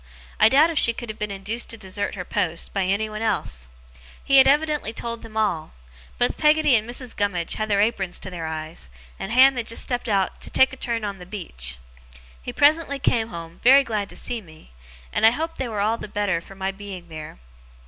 I 0.39 0.49
doubt 0.49 0.71
if 0.71 0.79
she 0.79 0.93
could 0.93 1.09
have 1.11 1.19
been 1.19 1.29
induced 1.29 1.69
to 1.69 1.77
desert 1.77 2.15
her 2.15 2.25
post, 2.25 2.73
by 2.73 2.85
anyone 2.85 3.21
else. 3.21 3.69
He 4.23 4.37
had 4.37 4.47
evidently 4.47 4.93
told 4.93 5.21
them 5.21 5.37
all. 5.37 5.73
Both 6.17 6.39
Peggotty 6.39 6.75
and 6.75 6.89
Mrs. 6.89 7.15
Gummidge 7.15 7.53
had 7.53 7.69
their 7.69 7.81
aprons 7.81 8.17
to 8.21 8.31
their 8.31 8.47
eyes, 8.47 8.89
and 9.19 9.31
Ham 9.31 9.57
had 9.57 9.67
just 9.67 9.83
stepped 9.83 10.09
out 10.09 10.41
'to 10.41 10.49
take 10.49 10.73
a 10.73 10.75
turn 10.75 11.05
on 11.05 11.19
the 11.19 11.27
beach'. 11.27 11.77
He 12.41 12.51
presently 12.51 12.97
came 12.97 13.27
home, 13.27 13.59
very 13.63 13.83
glad 13.83 14.09
to 14.09 14.15
see 14.15 14.41
me; 14.41 14.71
and 15.13 15.23
I 15.23 15.29
hope 15.29 15.59
they 15.59 15.67
were 15.69 15.81
all 15.81 15.99
the 15.99 16.07
better 16.07 16.41
for 16.41 16.55
my 16.55 16.71
being 16.71 17.07
there. 17.09 17.37